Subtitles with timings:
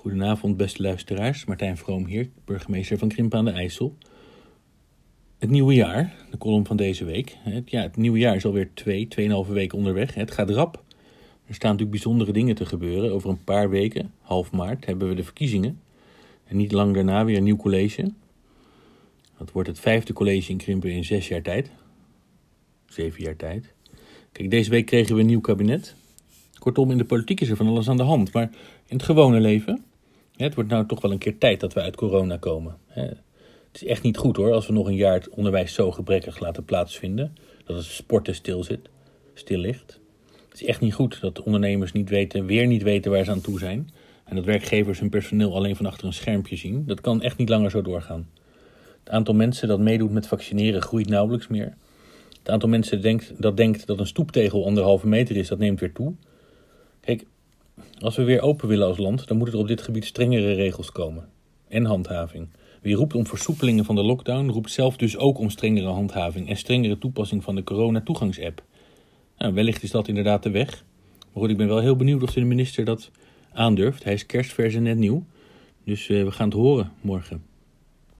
[0.00, 1.44] Goedenavond, beste luisteraars.
[1.44, 3.96] Martijn Vroom hier, burgemeester van Krimpen aan de IJssel.
[5.38, 7.36] Het nieuwe jaar, de column van deze week.
[7.64, 10.14] Ja, het nieuwe jaar is alweer twee, tweeënhalve weken onderweg.
[10.14, 10.82] Het gaat rap.
[11.46, 13.12] Er staan natuurlijk bijzondere dingen te gebeuren.
[13.12, 15.80] Over een paar weken, half maart, hebben we de verkiezingen.
[16.44, 18.12] En niet lang daarna weer een nieuw college.
[19.38, 21.70] Dat wordt het vijfde college in Krimpen in zes jaar tijd.
[22.86, 23.72] Zeven jaar tijd.
[24.32, 25.94] Kijk, deze week kregen we een nieuw kabinet.
[26.58, 28.32] Kortom, in de politiek is er van alles aan de hand.
[28.32, 28.50] Maar
[28.86, 29.84] in het gewone leven,
[30.44, 32.76] het wordt nou toch wel een keer tijd dat we uit corona komen.
[33.72, 36.38] Het is echt niet goed hoor, als we nog een jaar het onderwijs zo gebrekkig
[36.38, 37.36] laten plaatsvinden.
[37.64, 38.88] Dat het sporten stil zit,
[39.34, 40.00] stil ligt.
[40.48, 43.40] Het is echt niet goed dat ondernemers niet weten, weer niet weten waar ze aan
[43.40, 43.90] toe zijn.
[44.24, 46.86] En dat werkgevers hun personeel alleen van achter een schermpje zien.
[46.86, 48.28] Dat kan echt niet langer zo doorgaan.
[49.04, 51.76] Het aantal mensen dat meedoet met vaccineren groeit nauwelijks meer.
[52.38, 55.92] Het aantal mensen denkt, dat denkt dat een stoeptegel anderhalve meter is, dat neemt weer
[55.92, 56.14] toe.
[57.98, 60.92] Als we weer open willen als land, dan moeten er op dit gebied strengere regels
[60.92, 61.28] komen.
[61.68, 62.48] En handhaving.
[62.82, 66.56] Wie roept om versoepelingen van de lockdown, roept zelf dus ook om strengere handhaving en
[66.56, 68.62] strengere toepassing van de corona-toegangsapp.
[69.38, 70.84] Nou, wellicht is dat inderdaad de weg.
[71.18, 73.10] Maar goed, ik ben wel heel benieuwd of de minister dat
[73.52, 74.04] aandurft.
[74.04, 75.24] Hij is kerstvers en net nieuw.
[75.84, 77.49] Dus uh, we gaan het horen morgen.